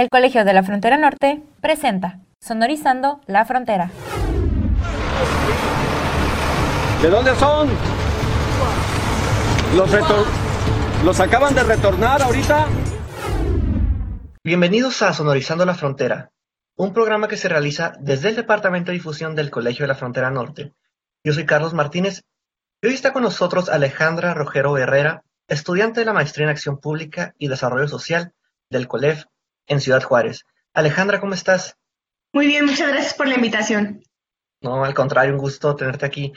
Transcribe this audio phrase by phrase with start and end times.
[0.00, 3.90] El Colegio de la Frontera Norte presenta Sonorizando la Frontera.
[7.02, 7.68] ¿De dónde son?
[9.76, 9.90] Los,
[11.04, 12.66] los acaban de retornar ahorita.
[14.42, 16.30] Bienvenidos a Sonorizando la Frontera,
[16.78, 20.30] un programa que se realiza desde el Departamento de Difusión del Colegio de la Frontera
[20.30, 20.72] Norte.
[21.22, 22.22] Yo soy Carlos Martínez
[22.80, 27.34] y hoy está con nosotros Alejandra Rojero Herrera, estudiante de la Maestría en Acción Pública
[27.36, 28.32] y Desarrollo Social
[28.70, 29.26] del COLEF
[29.70, 30.44] en Ciudad Juárez.
[30.74, 31.76] Alejandra, ¿cómo estás?
[32.32, 34.02] Muy bien, muchas gracias por la invitación.
[34.60, 36.32] No, al contrario, un gusto tenerte aquí.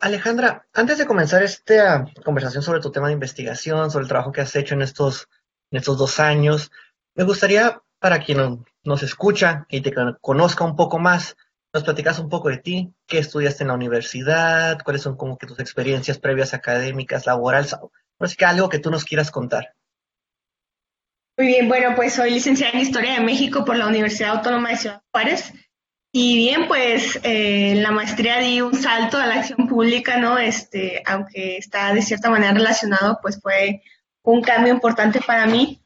[0.00, 4.40] Alejandra, antes de comenzar esta conversación sobre tu tema de investigación, sobre el trabajo que
[4.40, 5.28] has hecho en estos,
[5.70, 6.72] en estos dos años,
[7.14, 11.36] me gustaría, para quien nos escucha y te conozca un poco más,
[11.74, 15.46] nos platicas un poco de ti, qué estudiaste en la universidad, cuáles son como que
[15.46, 17.76] tus experiencias previas académicas, laborales,
[18.18, 19.74] así que algo que tú nos quieras contar.
[21.38, 24.78] Muy bien, bueno, pues soy licenciada en Historia de México por la Universidad Autónoma de
[24.78, 25.52] Ciudad Juárez.
[26.10, 30.38] Y bien, pues eh, la maestría di un salto a la acción pública, ¿no?
[30.38, 33.82] Este, aunque está de cierta manera relacionado, pues fue
[34.22, 35.82] un cambio importante para mí.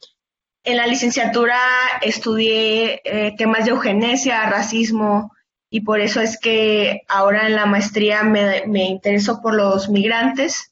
[0.62, 1.58] En la licenciatura
[2.00, 5.32] estudié eh, temas de eugenesia, racismo,
[5.68, 10.69] y por eso es que ahora en la maestría me, me intereso por los migrantes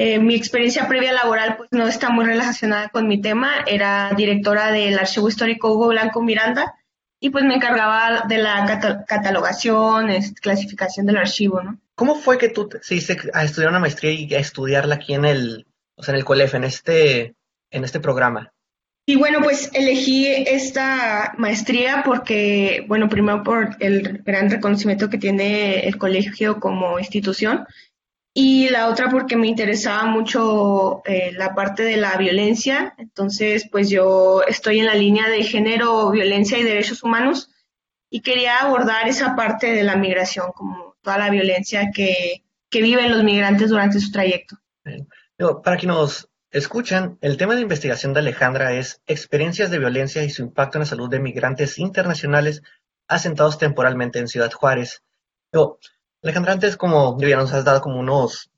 [0.00, 3.64] eh, mi experiencia previa laboral pues no está muy relacionada con mi tema.
[3.66, 6.72] Era directora del Archivo Histórico Hugo Blanco Miranda
[7.18, 10.08] y pues me encargaba de la catalogación,
[10.40, 11.80] clasificación del archivo, ¿no?
[11.96, 15.66] ¿Cómo fue que tú decidiste a estudiar una maestría y a estudiarla aquí en el,
[15.96, 17.34] o sea, en el COLEF, en este,
[17.72, 18.52] en este programa?
[19.04, 25.88] Y bueno, pues elegí esta maestría porque, bueno, primero por el gran reconocimiento que tiene
[25.88, 27.66] el colegio como institución
[28.40, 32.94] y la otra porque me interesaba mucho eh, la parte de la violencia.
[32.96, 37.50] Entonces, pues yo estoy en la línea de género, violencia y derechos humanos
[38.08, 43.10] y quería abordar esa parte de la migración, como toda la violencia que, que viven
[43.10, 44.56] los migrantes durante su trayecto.
[45.64, 50.30] Para quienes nos escuchan, el tema de investigación de Alejandra es experiencias de violencia y
[50.30, 52.62] su impacto en la salud de migrantes internacionales
[53.08, 55.02] asentados temporalmente en Ciudad Juárez.
[56.22, 58.50] Alejandra, antes como ya nos has dado como unos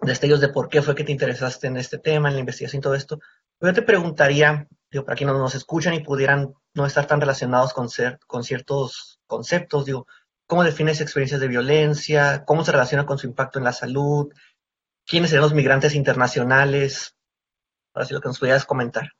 [0.00, 2.82] destellos de por qué fue que te interesaste en este tema, en la investigación y
[2.82, 3.20] todo esto,
[3.60, 7.88] yo te preguntaría, digo, para quienes nos escuchan y pudieran no estar tan relacionados con,
[7.88, 10.06] ser, con ciertos conceptos, digo,
[10.46, 12.44] ¿cómo defines experiencias de violencia?
[12.44, 14.32] ¿Cómo se relaciona con su impacto en la salud?
[15.06, 17.14] ¿Quiénes serían los migrantes internacionales?
[17.94, 19.12] Ahora sí lo que nos pudieras comentar.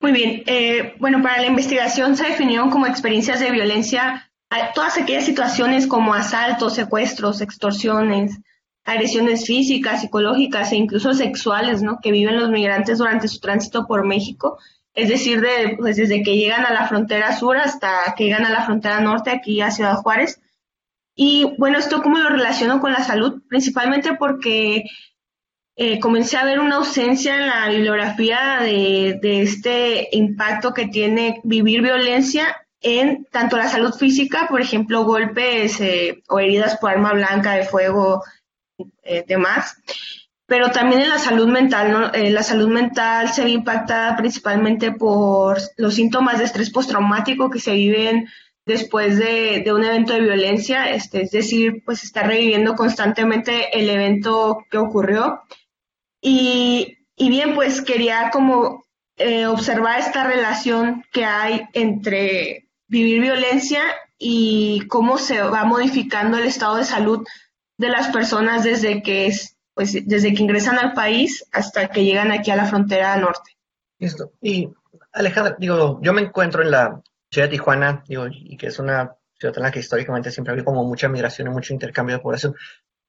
[0.00, 0.42] Muy bien.
[0.46, 4.31] Eh, bueno, para la investigación se definieron como experiencias de violencia
[4.74, 8.38] todas aquellas situaciones como asaltos, secuestros, extorsiones,
[8.84, 11.98] agresiones físicas, psicológicas e incluso sexuales, ¿no?
[12.02, 14.58] Que viven los migrantes durante su tránsito por México.
[14.94, 18.50] Es decir, de, pues desde que llegan a la frontera sur hasta que llegan a
[18.50, 20.40] la frontera norte, aquí a Ciudad Juárez.
[21.14, 24.84] Y bueno, esto cómo lo relaciono con la salud, principalmente porque
[25.76, 31.40] eh, comencé a ver una ausencia en la bibliografía de, de este impacto que tiene
[31.44, 37.12] vivir violencia en tanto la salud física, por ejemplo, golpes eh, o heridas por arma
[37.12, 38.22] blanca de fuego,
[39.04, 39.76] eh, demás,
[40.46, 42.12] pero también en la salud mental, ¿no?
[42.12, 47.60] Eh, la salud mental se ve impactada principalmente por los síntomas de estrés postraumático que
[47.60, 48.28] se viven
[48.66, 54.64] después de, un evento de violencia, este, es decir, pues está reviviendo constantemente el evento
[54.70, 55.42] que ocurrió.
[56.20, 58.84] Y, y bien, pues quería como
[59.48, 62.61] observar esta relación que hay entre
[62.92, 63.82] vivir violencia
[64.18, 67.26] y cómo se va modificando el estado de salud
[67.78, 69.34] de las personas desde que,
[69.72, 73.56] pues, desde que ingresan al país hasta que llegan aquí a la frontera norte.
[73.98, 74.32] Listo.
[74.42, 74.68] Y
[75.12, 77.00] Alejandra, digo, yo me encuentro en la
[77.30, 80.64] ciudad de Tijuana, digo, y que es una ciudad en la que históricamente siempre había
[80.64, 82.54] como mucha migración y mucho intercambio de población,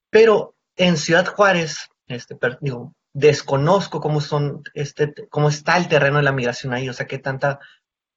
[0.10, 6.24] pero en Ciudad Juárez, este, digo, desconozco cómo son, este, cómo está el terreno de
[6.24, 7.60] la migración ahí, o sea, qué tanta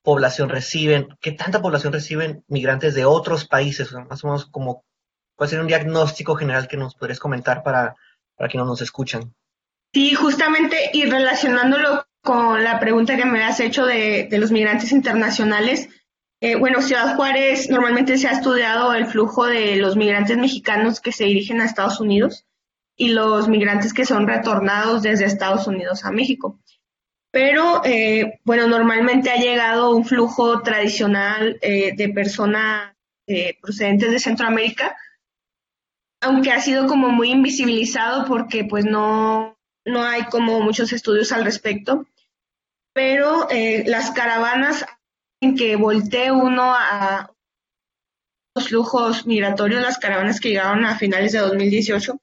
[0.07, 4.85] población reciben, qué tanta población reciben migrantes de otros países, más o menos como
[5.35, 7.97] puede ser un diagnóstico general que nos podrías comentar para,
[8.37, 9.35] para quienes nos escuchan.
[9.93, 15.89] Sí, justamente, y relacionándolo con la pregunta que me has hecho de, los migrantes internacionales,
[16.41, 21.11] eh, bueno, Ciudad Juárez normalmente se ha estudiado el flujo de los migrantes mexicanos que
[21.11, 22.47] se dirigen a Estados Unidos
[22.95, 26.61] y los migrantes que son retornados desde Estados Unidos a México
[27.37, 32.95] pero eh, bueno, normalmente ha llegado un flujo tradicional eh, de personas
[33.27, 34.97] eh, procedentes de Centroamérica,
[36.23, 39.55] aunque ha sido como muy invisibilizado porque pues no,
[39.85, 42.07] no hay como muchos estudios al respecto,
[42.95, 43.49] pero
[43.85, 44.87] las caravanas
[45.43, 47.35] en que voltee uno a
[48.55, 52.19] los flujos migratorios, las caravanas que llegaron a finales de 2018.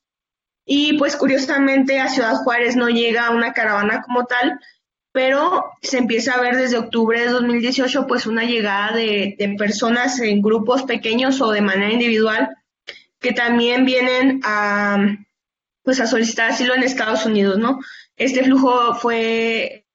[0.65, 4.59] Y pues curiosamente a Ciudad Juárez no llega una caravana como tal,
[5.13, 10.41] pero se empieza a ver desde octubre de 2018 pues una llegada de, personas en
[10.41, 12.49] grupos pequeños o de manera individual
[13.19, 14.97] que también vienen a
[15.83, 17.79] pues a solicitar asilo en Estados Unidos, ¿no?
[18.15, 19.85] Este flujo fue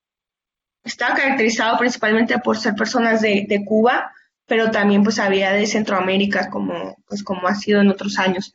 [0.84, 4.12] estaba caracterizado principalmente por ser personas de, de Cuba,
[4.46, 8.54] pero también pues había de Centroamérica como, pues, como ha sido en otros años.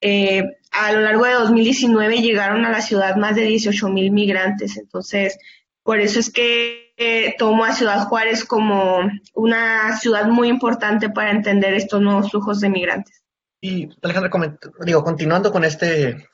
[0.00, 4.76] Eh, a lo largo de 2019 llegaron a la ciudad más de 18 mil migrantes,
[4.76, 5.38] entonces
[5.88, 11.30] por eso es que eh, tomo a Ciudad Juárez como una ciudad muy importante para
[11.30, 13.24] entender estos nuevos flujos de migrantes.
[13.62, 16.28] Y Alejandra, digo, continuando con este,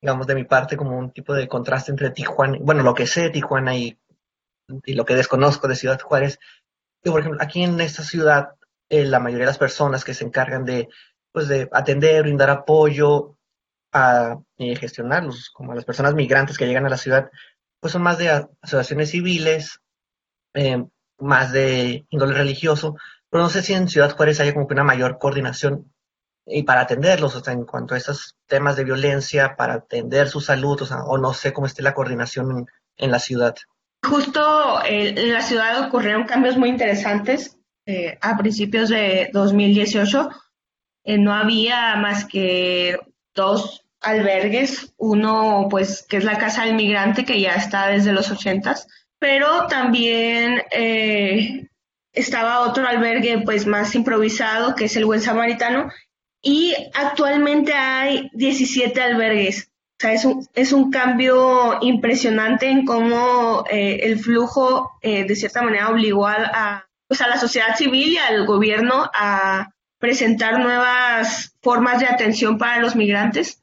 [0.00, 3.22] digamos, de mi parte, como un tipo de contraste entre Tijuana, bueno, lo que sé
[3.22, 3.98] de Tijuana y,
[4.68, 6.38] lo que desconozco de Ciudad Juárez,
[7.02, 8.50] por ejemplo, aquí en esta ciudad,
[8.88, 10.88] eh, la mayoría de las personas que se encargan de,
[11.32, 13.36] pues, de atender, brindar apoyo
[13.92, 17.28] a, y gestionarlos, como a las personas migrantes que llegan a la ciudad,
[17.80, 19.80] pues son más de asociaciones civiles,
[20.54, 20.84] eh,
[21.18, 22.96] más de índole religioso,
[23.28, 25.92] pero no sé si en Ciudad Juárez haya como que una mayor coordinación
[26.46, 30.40] y para atenderlos, o sea, en cuanto a esos temas de violencia, para atender su
[30.40, 32.66] salud, o sea, o no sé cómo esté la coordinación
[32.96, 33.54] en la ciudad.
[34.02, 40.30] Justo eh, en la ciudad ocurrieron cambios muy interesantes eh, a principios de 2018.
[41.04, 42.98] Eh, no había más que
[43.34, 48.30] dos albergues, uno pues que es la Casa del Migrante que ya está desde los
[48.30, 48.86] ochentas,
[49.18, 50.62] pero también
[52.12, 55.90] estaba otro albergue pues más improvisado que es el Buen Samaritano
[56.42, 63.64] y actualmente hay 17 albergues o sea, es un, es un cambio impresionante en cómo
[63.70, 68.16] eh, el flujo, eh, de cierta manera, obligó a, pues a la sociedad civil y
[68.16, 73.62] al gobierno a presentar nuevas formas de atención para los migrantes.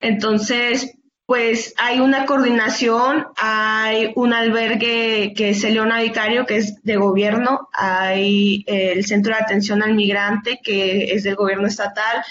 [0.00, 0.94] Entonces,
[1.26, 6.96] pues hay una coordinación, hay un albergue que es el Leona Vicario, que es de
[6.96, 12.24] gobierno, hay el Centro de Atención al Migrante, que es del gobierno estatal,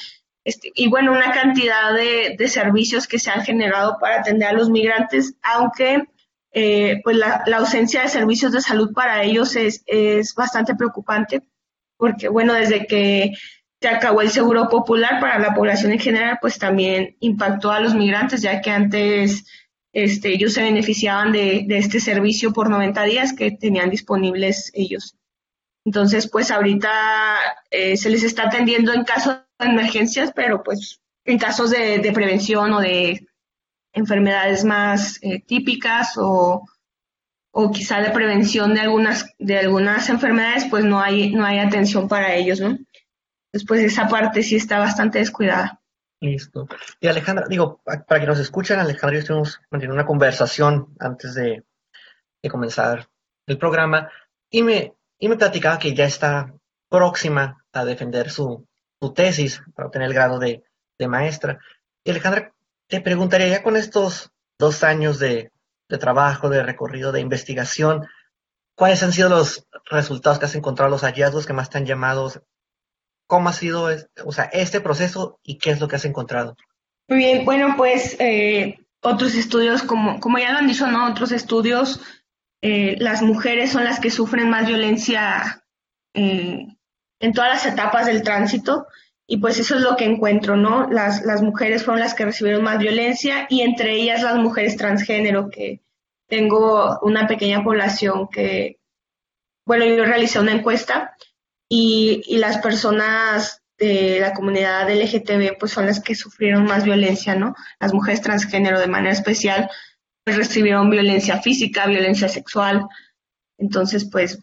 [0.47, 4.69] este, y bueno, una cantidad de, servicios que se han generado para atender a los
[4.69, 6.05] migrantes, aunque
[6.53, 11.43] eh, pues la, ausencia de servicios de salud para ellos es, es bastante preocupante,
[11.97, 13.33] porque bueno, desde que
[13.81, 17.93] se acabó el seguro popular para la población en general, pues también impactó a los
[17.93, 19.45] migrantes, ya que antes
[19.93, 25.15] este, ellos se beneficiaban de, de este servicio por 90 días que tenían disponibles ellos.
[25.87, 26.91] Entonces, pues ahorita
[27.71, 32.81] eh, se les está atendiendo en caso emergencias, pero pues en casos de, prevención o
[32.81, 33.25] de
[33.93, 36.65] enfermedades más eh, típicas o,
[37.51, 42.09] o, quizá de prevención de algunas, de algunas enfermedades, pues no hay, no hay atención
[42.09, 42.77] para ellos, ¿no?
[43.51, 45.81] Después esa parte sí está bastante descuidada.
[46.19, 46.67] Listo.
[46.99, 51.63] Y Alejandra, digo, para que nos escuchen, Alejandra yo estuvimos manteniendo una conversación antes de,
[52.41, 53.07] de comenzar
[53.45, 54.09] el programa
[54.49, 56.53] y me, y me platicaba que ya está
[56.89, 58.67] próxima a defender su,
[58.99, 60.63] tu tesis para obtener el grado de,
[61.07, 61.59] maestra.
[62.03, 62.53] Y Alejandra,
[62.87, 65.51] te preguntaría ya con estos dos años de,
[65.99, 68.07] trabajo, de recorrido, de investigación,
[68.75, 72.31] ¿cuáles han sido los resultados que has encontrado, los hallazgos que más te han llamado?
[73.27, 73.89] ¿Cómo ha sido
[74.25, 76.55] o sea, este proceso y qué es lo que has encontrado?
[77.09, 81.09] Muy bien, bueno, pues eh, otros estudios, como, como ya lo han dicho, ¿no?
[81.09, 82.01] Otros estudios,
[82.61, 85.63] eh, las mujeres son las que sufren más violencia
[86.13, 86.67] eh,
[87.19, 88.87] en todas las etapas del tránsito
[89.27, 90.89] y pues eso es lo que encuentro, ¿no?
[90.89, 95.49] Las, las mujeres fueron las que recibieron más violencia y entre ellas las mujeres transgénero,
[95.49, 95.81] que
[96.27, 98.79] tengo una pequeña población que,
[99.65, 101.15] bueno, yo realicé una encuesta
[101.69, 107.35] y, y las personas de la comunidad LGTB pues son las que sufrieron más violencia,
[107.35, 107.55] ¿no?
[107.79, 109.69] Las mujeres transgénero de manera especial
[110.23, 112.87] pues recibieron violencia física, violencia sexual.
[113.57, 114.39] Entonces, pues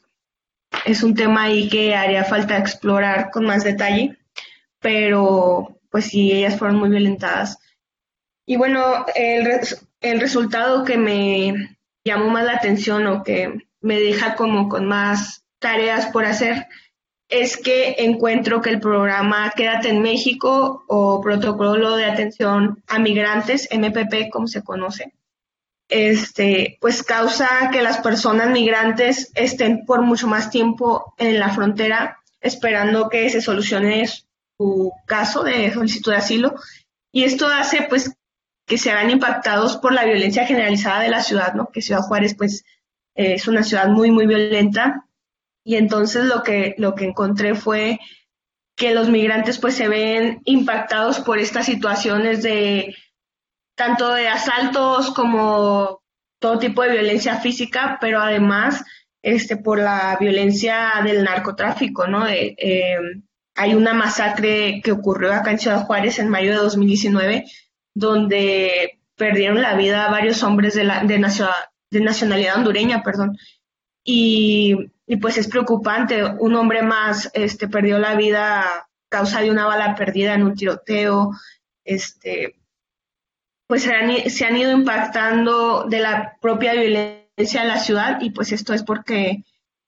[0.87, 4.17] es un tema ahí que haría falta explorar con más detalle,
[4.81, 7.59] pero pues sí, ellas fueron muy violentadas.
[8.47, 9.61] Y bueno, el,
[10.01, 15.45] el resultado que me llamó más la atención o que me deja como con más
[15.59, 16.67] tareas por hacer
[17.41, 23.69] es que encuentro que el programa Quédate en México o Protocolo de Atención a Migrantes,
[23.73, 25.13] MPP como se conoce,
[25.89, 32.19] este, pues causa que las personas migrantes estén por mucho más tiempo en la frontera
[32.41, 34.09] esperando que se solucione
[34.57, 36.55] su caso de solicitud de asilo
[37.11, 38.13] y esto hace pues
[38.67, 41.71] que se hagan impactados por la violencia generalizada de la ciudad, ¿no?
[41.71, 42.65] Que Ciudad Juárez pues
[43.15, 45.07] es una ciudad muy muy violenta
[45.65, 47.99] Y entonces lo que, lo que encontré fue
[48.77, 52.95] que los migrantes pues se ven impactados por estas situaciones de
[53.77, 56.03] tanto de asaltos como
[56.39, 58.85] todo tipo de violencia física, pero además
[59.23, 62.29] este, por la violencia del narcotráfico, ¿no?
[62.29, 62.55] Eh,
[63.55, 67.45] hay una masacre que ocurrió acá en Ciudad Juárez en mayo de 2019,
[67.95, 71.19] donde perdieron la vida varios hombres de, la, de,
[71.91, 73.39] de nacionalidad hondureña, perdón.
[74.05, 79.51] Y, y, pues es preocupante, un hombre más este, perdió la vida a causa de
[79.51, 81.31] una bala perdida en un tiroteo,
[81.85, 82.57] este,
[83.67, 88.75] pues se han, ido impactando de la propia violencia en la ciudad y pues esto
[88.75, 89.45] es porque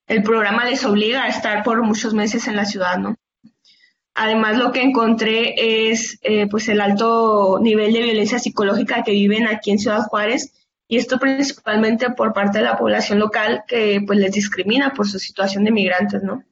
[0.06, 3.16] el programa les obliga a estar por muchos meses en la ciudad, ¿no?
[4.14, 9.46] Además, lo que encontré es eh, pues el alto nivel de violencia psicológica que viven
[9.46, 10.52] aquí en Ciudad Juárez
[10.88, 15.18] y esto principalmente por parte de la población local que pues les discrimina por su
[15.18, 16.44] situación de migrantes, ¿no?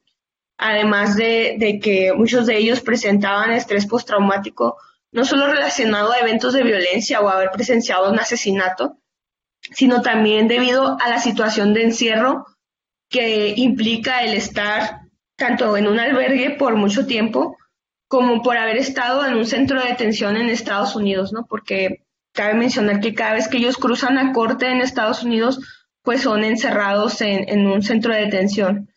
[0.57, 4.77] Además de, de que muchos de ellos presentaban estrés postraumático
[5.11, 8.97] no solo relacionado a eventos de violencia o haber presenciado un asesinato,
[9.71, 12.45] sino también debido a la situación de encierro
[13.09, 15.01] que implica el estar
[15.37, 17.57] tanto en un albergue por mucho tiempo
[18.07, 21.45] como por haber estado en un centro de detención en Estados Unidos, ¿no?
[21.45, 22.04] Porque
[22.35, 25.59] cabe mencionar que cada vez que ellos cruzan a corte en Estados Unidos,
[26.03, 28.89] pues son encerrados en, un centro de detención.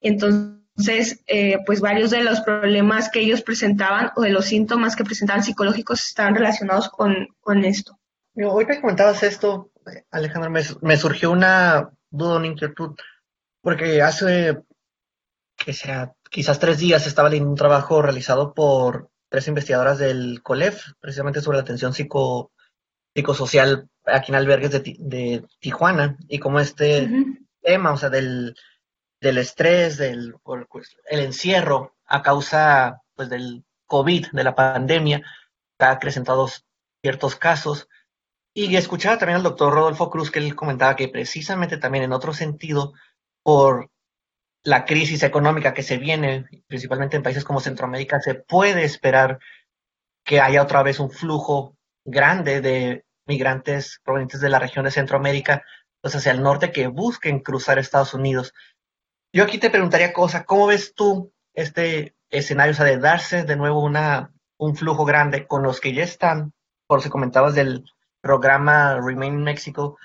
[0.00, 5.04] Entonces, eh, pues varios de los problemas que ellos presentaban o de los síntomas que
[5.04, 7.98] presentaban psicológicos estaban relacionados con, esto.
[8.34, 9.70] Hoy que comentabas esto,
[10.10, 12.96] Alejandra, me, surgió una duda, una inquietud,
[13.60, 14.58] porque hace,
[15.56, 20.82] que sea, quizás tres días estaba leyendo un trabajo realizado por tres investigadoras del COLEF,
[20.98, 22.52] precisamente sobre la atención psico,
[23.20, 27.08] psicosocial aquí en albergues de, de Tijuana, y como este
[27.62, 28.54] tema, o sea, del
[29.20, 35.22] del estrés, del pues, el encierro a causa pues, del COVID, de la pandemia,
[35.78, 36.48] ha acrecentado
[37.02, 37.88] ciertos casos.
[38.54, 42.32] Y escuchaba también al doctor Rodolfo Cruz que él comentaba que precisamente también en otro
[42.32, 42.94] sentido,
[43.42, 43.90] por
[44.62, 49.38] la crisis económica que se viene, principalmente en países como Centroamérica, se puede esperar
[50.24, 55.62] que haya otra vez un flujo grande de migrantes provenientes de la región de Centroamérica,
[56.00, 58.52] pues hacia el norte, que busquen cruzar Estados Unidos.
[59.32, 64.32] Yo aquí te preguntaría cosa, ¿cómo ves tú este escenario, de darse de nuevo una,
[64.58, 66.52] un flujo grande con los que ya están,
[66.88, 67.84] por si comentabas del
[68.20, 69.96] programa Remain in Mexico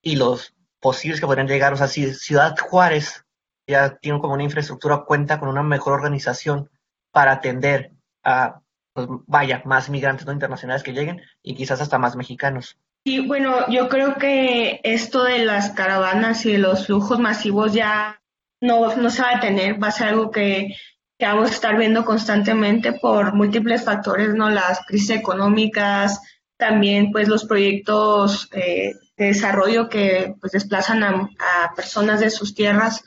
[0.00, 3.24] y los posibles que podrían llegar, o sea, si Ciudad Juárez
[3.66, 6.70] ya tiene como una infraestructura, cuenta con una mejor organización
[7.12, 7.92] para atender
[8.24, 8.61] a,
[8.92, 12.78] pues vaya, más migrantes no internacionales que lleguen y quizás hasta más mexicanos.
[13.04, 18.20] Sí, bueno, yo creo que esto de las caravanas y los flujos masivos ya
[18.60, 20.76] no, no se va a detener, va a ser algo que,
[21.18, 24.50] que vamos a estar viendo constantemente por múltiples factores, ¿no?
[24.50, 26.20] Las crisis económicas,
[26.56, 33.04] también pues los proyectos eh, de desarrollo que pues desplazan a, personas de sus tierras.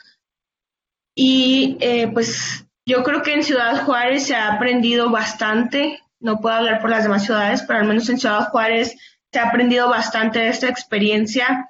[1.15, 6.56] Y eh, pues yo creo que en Ciudad Juárez se ha aprendido bastante, no puedo
[6.56, 8.96] hablar por las demás ciudades, pero al menos en Ciudad Juárez
[9.32, 11.68] se ha aprendido bastante de esta experiencia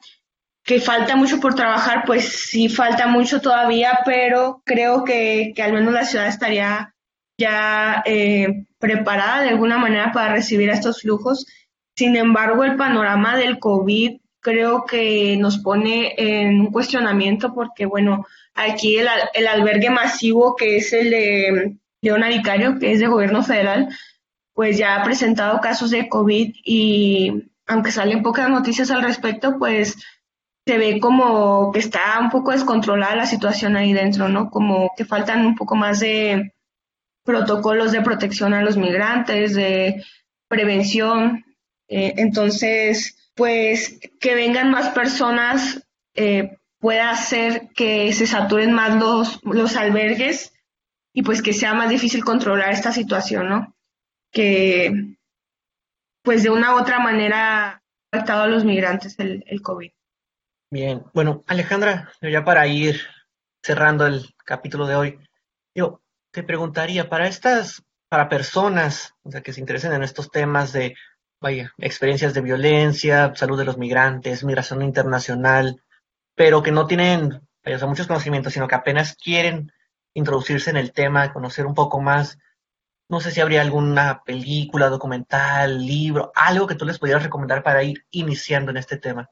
[0.63, 5.93] que falta mucho por trabajar, pues sí falta mucho todavía, pero creo que, al menos
[5.93, 6.93] la ciudad estaría
[7.37, 11.45] ya eh, preparada de alguna manera para recibir estos flujos.
[11.95, 18.27] Sin embargo, el panorama del COVID creo que nos pone en un cuestionamiento porque, bueno,
[18.53, 23.41] aquí el, el albergue masivo que es el de Leona Vicario, que es de gobierno
[23.41, 23.89] federal,
[24.53, 29.97] pues ya ha presentado casos de COVID y aunque salen pocas noticias al respecto, pues
[30.63, 34.51] se ve como que está un poco descontrolada la situación ahí dentro, ¿no?
[34.51, 36.53] Como que faltan un poco más de
[37.23, 40.03] protocolos de protección a los migrantes, de
[40.47, 41.43] prevención.
[41.87, 49.43] Eh, entonces, pues que vengan más personas eh, puede hacer que se saturen más los,
[49.43, 50.53] los albergues
[51.13, 53.75] y pues que sea más difícil controlar esta situación, ¿no?
[54.31, 55.15] Que
[56.23, 59.91] pues de una u otra manera ha afectado a los migrantes el, el COVID.
[60.71, 62.99] Bien, bueno, Alejandra, ya para ir
[63.61, 65.19] cerrando el capítulo de hoy,
[65.75, 66.01] yo
[66.31, 70.95] te preguntaría, para estas, para personas o sea, que se interesen en estos temas de,
[71.41, 75.81] vaya, experiencias de violencia, salud de los migrantes, migración internacional,
[76.35, 79.71] pero que no tienen o muchos conocimientos, sino que apenas quieren
[80.13, 82.37] introducirse en el tema, conocer un poco más,
[83.09, 87.83] no sé si habría alguna película, documental, libro, algo que tú les pudieras recomendar para
[87.83, 89.29] ir iniciando en este tema.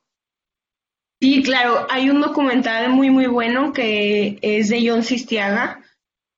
[1.22, 5.82] Sí, claro, hay un documental muy, muy bueno que es de John Sistiaga,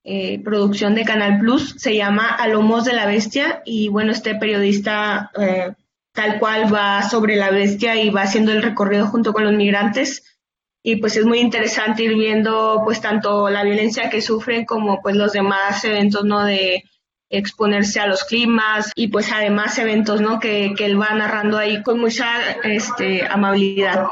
[0.08, 4.36] eh, producción de Canal Plus, se llama A lomos de la bestia y bueno, este
[4.36, 5.72] periodista eh,
[6.12, 10.38] tal cual va sobre la bestia y va haciendo el recorrido junto con los migrantes
[10.80, 15.16] y pues es muy interesante ir viendo pues tanto la violencia que sufren como pues
[15.16, 16.44] los demás eventos, ¿no?
[16.44, 16.84] De
[17.28, 20.38] exponerse a los climas y pues además eventos, ¿no?
[20.38, 22.28] Que, que él va narrando ahí con mucha
[22.62, 24.06] este, amabilidad.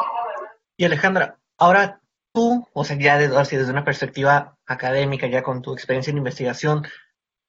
[0.76, 2.00] Y Alejandra, ahora
[2.76, 6.84] o sea, ya desde, una perspectiva académica, ya con tu experiencia en investigación,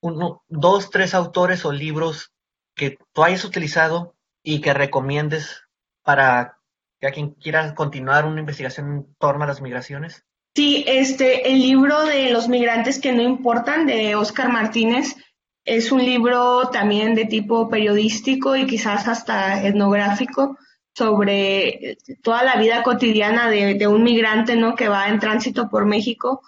[0.00, 2.32] uno, dos, tres autores o libros
[2.76, 5.64] que tú hayas utilizado y que recomiendes
[6.04, 6.58] para
[7.00, 10.24] que a quien quiera continuar una investigación en torno a las migraciones?
[10.54, 15.16] Sí, este, el libro de los migrantes que no importan de Oscar Martínez
[15.64, 20.56] es un libro también de tipo periodístico y quizás hasta etnográfico
[20.96, 24.74] sobre toda la vida cotidiana de, un migrante ¿no?
[24.74, 26.40] que va en tránsito por México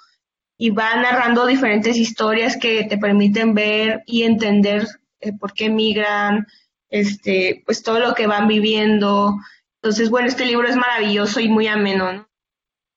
[0.56, 4.86] y va narrando diferentes historias que te permiten ver y entender
[5.20, 6.46] eh, por qué migran,
[6.88, 9.36] este, pues todo lo que van viviendo.
[9.82, 12.26] Entonces, bueno, este libro es maravilloso y muy ameno.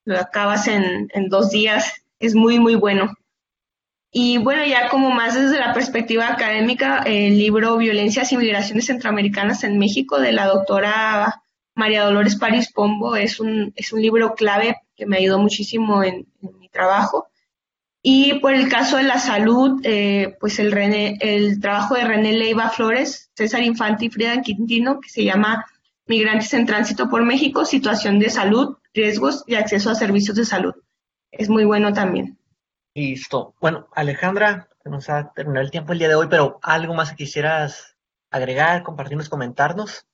[0.05, 3.13] Lo acabas en, en dos días, es muy, muy bueno.
[4.13, 9.65] Y bueno, ya como más desde la perspectiva académica, el libro Violencias y Migraciones Centroamericanas
[9.65, 11.40] en México de la doctora
[11.75, 16.27] María Dolores París Pombo es un, es un libro clave que me ayudó muchísimo en,
[16.41, 17.27] mi trabajo.
[18.03, 20.73] Y por el caso de la salud, eh, pues el,
[21.21, 25.65] el trabajo de René Leiva Flores, César Infante y Frida Quintino, que se llama
[26.07, 30.73] Migrantes en Tránsito por México, Situación de Salud, Riesgos y Acceso a Servicios de Salud.
[31.31, 32.37] Es muy bueno también.
[32.93, 33.55] Listo.
[33.61, 37.17] Bueno, Alejandra, nos ha terminado el tiempo el día de hoy, pero algo más que
[37.17, 37.95] quisieras
[38.29, 40.05] agregar, compartirnos, comentarnos.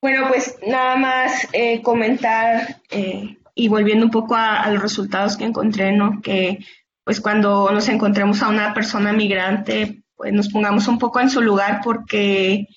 [0.00, 5.44] Bueno, pues nada más eh, comentar eh, y volviendo un poco a, los resultados que
[5.44, 6.20] encontré, ¿no?
[6.22, 6.64] Que
[7.04, 11.40] pues cuando nos encontremos a una persona migrante, pues nos pongamos un poco en su
[11.40, 12.68] lugar porque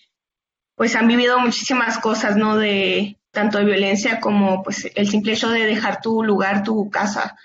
[0.75, 2.57] pues han vivido muchísimas cosas, ¿no?
[2.57, 7.35] De tanto de violencia como pues el simple hecho de dejar tu lugar, tu casa,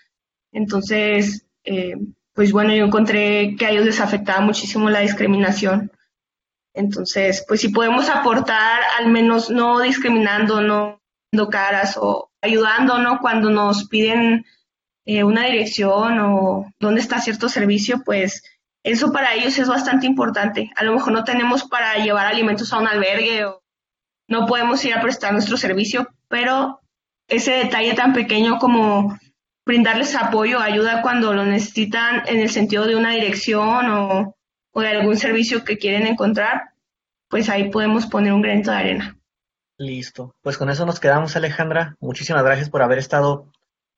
[0.57, 1.97] entonces, eh,
[2.33, 5.93] pues bueno, yo encontré que a ellos les afectaba muchísimo la discriminación.
[6.77, 11.01] Entonces, pues si podemos aportar, al menos no discriminando, no
[11.33, 13.19] dando caras o ayudando, ¿no?
[13.21, 14.45] Cuando nos piden
[15.07, 18.43] eh, una dirección o dónde está cierto servicio, pues
[18.85, 20.71] eso para ellos es bastante importante.
[20.77, 23.63] A lo mejor no tenemos para llevar alimentos a un albergue o
[24.29, 26.83] no podemos ir a prestar nuestro servicio, pero
[27.27, 29.19] ese detalle tan pequeño como
[29.65, 34.35] brindarles apoyo, ayuda cuando lo necesitan en el sentido de una dirección
[34.77, 36.73] o, de algún servicio que quieren encontrar,
[37.29, 39.19] pues ahí podemos poner un granito de arena.
[39.79, 40.35] Listo.
[40.43, 41.97] Pues con eso nos quedamos, Alejandra.
[41.99, 43.51] Muchísimas gracias por haber estado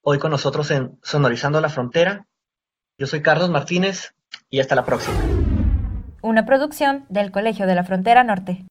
[0.02, 2.26] hoy con nosotros en Sonorizando la Frontera.
[2.96, 4.14] Yo soy Carlos Martínez
[4.50, 5.16] y hasta la próxima.
[6.22, 8.64] Una producción del Colegio de la Frontera Norte.